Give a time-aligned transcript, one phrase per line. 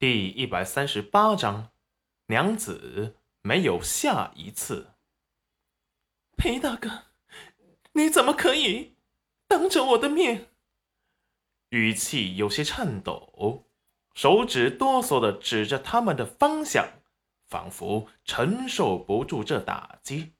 [0.00, 1.72] 第一百三十八章，
[2.28, 4.94] 娘子没有下一次。
[6.38, 7.02] 裴大哥，
[7.92, 8.96] 你怎么可以
[9.46, 10.46] 当着我的面？
[11.68, 13.66] 语气有些颤抖，
[14.14, 17.02] 手指哆嗦的指着他们的方向，
[17.46, 20.32] 仿佛承受不住这打击。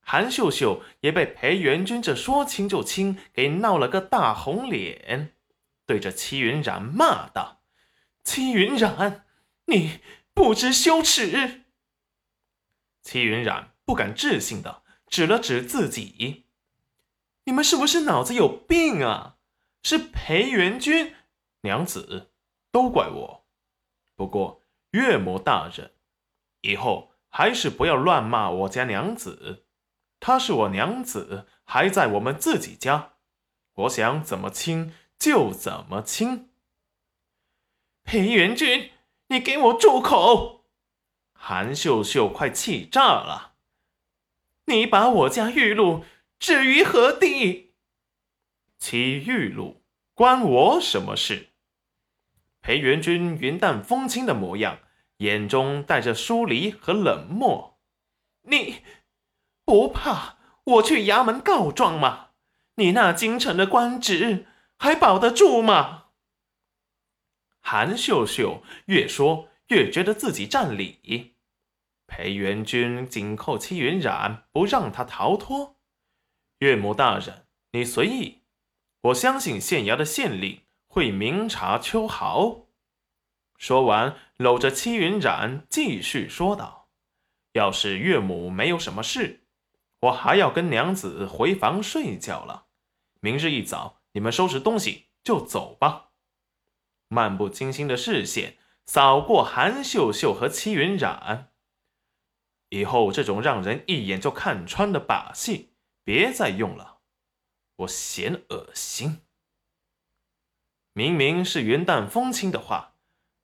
[0.00, 5.34] 韩秀秀也被裴元君这说亲就亲给闹了个大红脸，
[5.84, 7.59] 对着齐云染骂道。
[8.32, 9.26] 戚云染，
[9.64, 9.98] 你
[10.32, 11.64] 不知羞耻！
[13.02, 16.46] 戚云染不敢置信的指了指自己
[17.42, 19.38] ：“你们是不是脑子有病啊？
[19.82, 21.12] 是裴元君
[21.62, 22.30] 娘子，
[22.70, 23.46] 都怪我。
[24.14, 25.90] 不过岳母大人，
[26.60, 29.66] 以后还是不要乱骂我家娘子。
[30.20, 33.14] 她是我娘子，还在我们自己家，
[33.74, 36.46] 我想怎么亲就怎么亲。”
[38.04, 38.90] 裴元君，
[39.28, 40.64] 你给我住口！
[41.32, 43.54] 韩秀秀快气炸了。
[44.66, 46.04] 你把我家玉露
[46.38, 47.74] 置于何地？
[48.78, 49.82] 其玉露
[50.14, 51.50] 关我什么事？
[52.60, 54.80] 裴元君云淡风轻的模样，
[55.18, 57.78] 眼中带着疏离和冷漠。
[58.42, 58.82] 你
[59.64, 62.28] 不怕我去衙门告状吗？
[62.76, 65.99] 你那京城的官职还保得住吗？
[67.60, 71.34] 韩秀秀越说越觉得自己占理，
[72.06, 75.76] 裴元君紧扣戚云染，不让他逃脱。
[76.58, 78.42] 岳母大人，你随意，
[79.02, 82.66] 我相信县衙的县令会明察秋毫。
[83.56, 86.88] 说完，搂着戚云染继续说道
[87.52, 89.44] ：“要是岳母没有什么事，
[90.00, 92.66] 我还要跟娘子回房睡觉了。
[93.20, 96.08] 明日一早，你们收拾东西就走吧。”
[97.12, 101.50] 漫不经心的视线扫过韩秀秀和齐云染，
[102.68, 105.72] 以后这种让人一眼就看穿的把戏
[106.04, 106.98] 别再用了，
[107.78, 109.22] 我嫌恶心。
[110.92, 112.94] 明明是云淡风轻的话，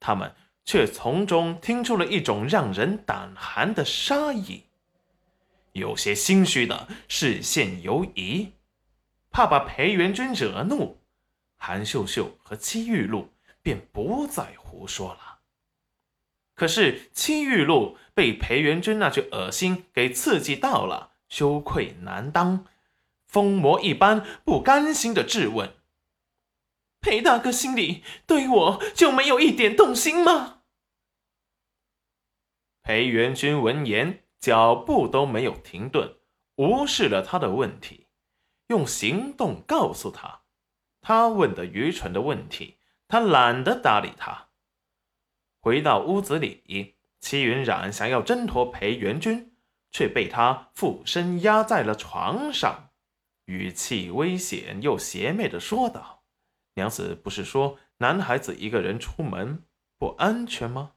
[0.00, 4.64] 他们却从中听出了一种让人胆寒的杀意。
[5.70, 8.54] 有些心虚的视线游移，
[9.30, 11.00] 怕把裴元君惹怒，
[11.56, 13.32] 韩秀秀和戚玉露。
[13.62, 15.40] 便不再胡说了。
[16.54, 22.66] 可是戚玉露被裴元君那句恶心给刺激到了，羞愧难当，
[23.26, 25.74] 疯魔一般不甘心的质问
[27.00, 30.62] ：“裴大哥心里对我就没有一点动心吗？”
[32.84, 36.16] 裴元君闻言，脚步都没有停顿，
[36.56, 38.08] 无视了他的问题，
[38.66, 40.42] 用行动告诉他，
[41.00, 42.76] 他问的愚蠢的问题。
[43.12, 44.48] 他懒得搭理他。
[45.60, 49.54] 回到屋子里，戚云染想要挣脱裴元君，
[49.90, 52.88] 却被他附身压在了床上，
[53.44, 56.24] 语气危险又邪魅的说道
[56.76, 59.66] ：“娘子不是说男孩子一个人出门
[59.98, 60.92] 不安全吗？”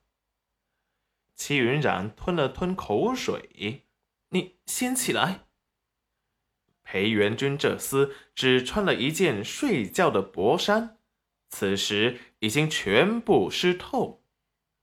[1.36, 3.84] 戚云染吞了吞口水
[4.32, 5.48] ：“你先起来。”
[6.82, 10.98] 裴元君这厮只穿了一件睡觉的薄衫。
[11.56, 14.22] 此时已经全部湿透，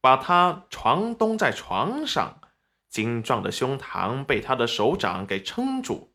[0.01, 2.41] 把他床东在床上，
[2.89, 6.15] 精壮的胸膛被他的手掌给撑住。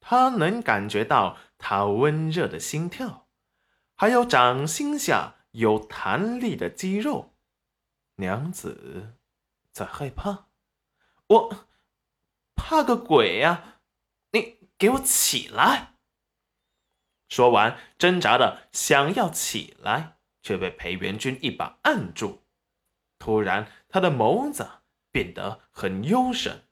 [0.00, 3.28] 他能感觉到他温热的心跳，
[3.94, 7.34] 还有掌心下有弹力的肌肉。
[8.16, 9.14] 娘子
[9.72, 10.46] 在害怕，
[11.26, 11.66] 我
[12.54, 13.80] 怕个鬼呀！
[14.30, 15.93] 你给我起来！
[17.34, 22.44] 说完，挣扎的想要起来，却被裴元君一把按住。
[23.18, 24.64] 突然，他的眸子
[25.10, 26.62] 变得很幽深。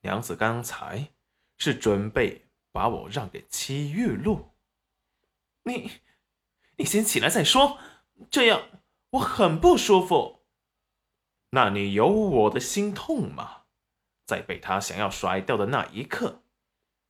[0.00, 1.12] 娘子刚才
[1.58, 4.56] 是准备把我让给戚玉露？
[5.62, 5.92] 你，
[6.74, 7.78] 你先起来再说，
[8.28, 8.62] 这样
[9.10, 10.44] 我很不舒服。
[11.50, 13.62] 那你有我的心痛吗？
[14.26, 16.40] 在被他想要甩掉的那一刻。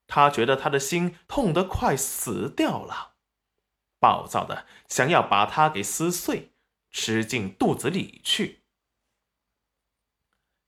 [0.06, 3.16] 他觉得他的心痛得快死掉了，
[3.98, 6.52] 暴躁的想要把他给撕碎，
[6.90, 8.64] 吃进肚子里去。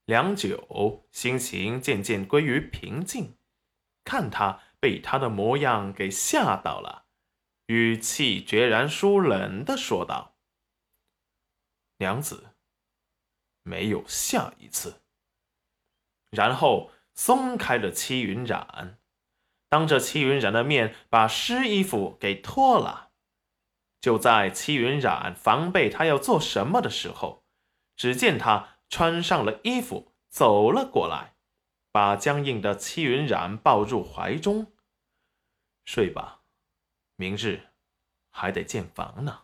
[0.05, 3.37] 良久，心情渐渐归于平静，
[4.03, 7.07] 看他被他的模样给吓到了，
[7.67, 10.37] 语气决然疏冷的说道
[11.99, 12.55] ：“娘子，
[13.63, 15.01] 没有下一次。”
[16.31, 18.96] 然后松开了戚云染。
[19.69, 23.11] 当着齐云染的面把湿衣服给脱了，
[23.99, 27.43] 就在戚云染防备他要做什么的时候，
[27.95, 31.35] 只见他穿上了衣服走了过来，
[31.91, 34.73] 把僵硬的戚云染抱入怀中。
[35.83, 36.41] 睡吧，
[37.15, 37.69] 明日
[38.29, 39.43] 还得建房呢。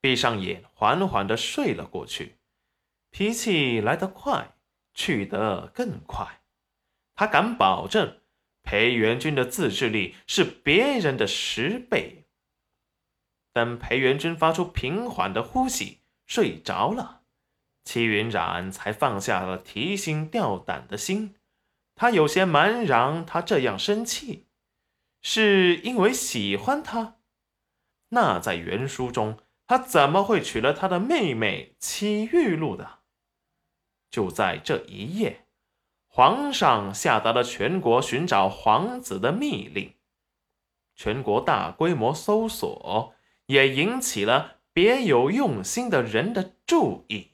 [0.00, 2.38] 闭上眼，缓缓的睡了过去。
[3.10, 4.56] 脾气来得快，
[4.92, 6.42] 去得更快。
[7.14, 8.20] 他敢保证，
[8.66, 12.26] 裴元君的自制力是别人的十倍。
[13.54, 17.22] 等裴元君发出平缓的呼吸，睡着了，
[17.84, 21.36] 齐云染才放下了提心吊胆的心。
[21.94, 24.48] 他有些茫然，他这样生气，
[25.22, 27.16] 是因为喜欢他？
[28.10, 29.38] 那在原书中。
[29.68, 33.00] 他怎么会娶了他的妹妹戚玉露的？
[34.12, 35.45] 就在这一夜，
[36.16, 39.92] 皇上下达了全国寻找皇子的密令，
[40.94, 43.12] 全国大规模搜索，
[43.44, 47.32] 也引起了别有用心的人的注意。